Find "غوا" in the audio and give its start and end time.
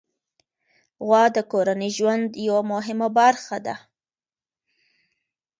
1.05-1.23